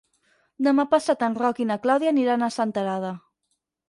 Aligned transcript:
Demà 0.67 0.85
passat 0.93 1.25
en 1.27 1.35
Roc 1.39 1.61
i 1.63 1.67
na 1.71 1.77
Clàudia 1.83 2.13
aniran 2.13 2.47
a 2.47 2.49
Senterada. 2.57 3.13